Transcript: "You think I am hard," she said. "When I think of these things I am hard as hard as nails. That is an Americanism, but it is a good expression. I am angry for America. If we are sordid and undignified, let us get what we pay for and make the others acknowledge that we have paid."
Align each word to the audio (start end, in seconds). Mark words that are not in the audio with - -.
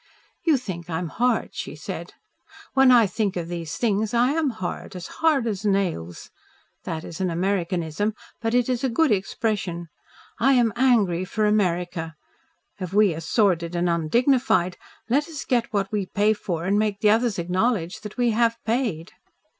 "You 0.43 0.57
think 0.57 0.89
I 0.89 0.97
am 0.97 1.09
hard," 1.09 1.53
she 1.53 1.75
said. 1.75 2.15
"When 2.73 2.89
I 2.91 3.05
think 3.05 3.37
of 3.37 3.47
these 3.47 3.77
things 3.77 4.15
I 4.15 4.31
am 4.31 4.49
hard 4.49 4.95
as 4.95 5.05
hard 5.21 5.45
as 5.45 5.63
nails. 5.63 6.31
That 6.85 7.03
is 7.03 7.21
an 7.21 7.29
Americanism, 7.29 8.15
but 8.41 8.55
it 8.55 8.67
is 8.67 8.83
a 8.83 8.89
good 8.89 9.11
expression. 9.11 9.89
I 10.39 10.53
am 10.53 10.73
angry 10.75 11.23
for 11.23 11.45
America. 11.45 12.15
If 12.79 12.93
we 12.93 13.13
are 13.13 13.21
sordid 13.21 13.75
and 13.75 13.87
undignified, 13.87 14.75
let 15.07 15.27
us 15.29 15.45
get 15.45 15.71
what 15.71 15.91
we 15.91 16.07
pay 16.07 16.33
for 16.33 16.65
and 16.65 16.79
make 16.79 17.01
the 17.01 17.11
others 17.11 17.37
acknowledge 17.37 18.01
that 18.01 18.17
we 18.17 18.31
have 18.31 18.57
paid." 18.65 19.11